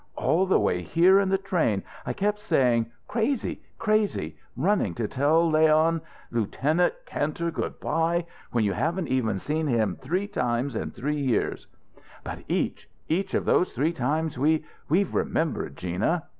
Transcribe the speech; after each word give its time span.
"All 0.15 0.47
the 0.47 0.59
way 0.59 0.81
here 0.81 1.19
in 1.19 1.29
the 1.29 1.37
train, 1.37 1.83
I 2.07 2.13
kept 2.13 2.39
saying 2.39 2.87
crazy 3.07 3.61
crazy 3.77 4.35
running 4.57 4.95
to 4.95 5.07
tell 5.07 5.47
Leon 5.47 6.01
Lieutenant 6.31 6.95
Kantor 7.05 7.51
good 7.51 7.79
bye 7.79 8.25
when 8.51 8.63
you 8.63 8.73
haven't 8.73 9.09
even 9.09 9.37
seen 9.37 9.67
him 9.67 9.95
three 9.97 10.25
times 10.25 10.75
in 10.75 10.89
three 10.89 11.19
years" 11.21 11.67
"But 12.23 12.39
each 12.47 12.89
each 13.09 13.35
of 13.35 13.45
those 13.45 13.73
three 13.73 13.93
times 13.93 14.39
we 14.39 14.65
we've 14.89 15.13
remembered, 15.13 15.77
Gina." 15.77 16.23